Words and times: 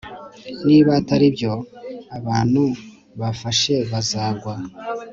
niba 0.67 0.91
atari 0.99 1.27
byo, 1.35 1.53
abantu 2.17 2.63
bafashe 3.19 3.75
bazagwa 3.91 4.53